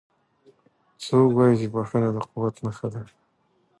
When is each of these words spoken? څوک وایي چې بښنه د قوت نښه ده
څوک 1.03 1.29
وایي 1.35 1.55
چې 1.59 1.67
بښنه 1.73 2.09
د 2.15 2.17
قوت 2.31 2.55
نښه 2.65 2.87
ده 2.93 3.01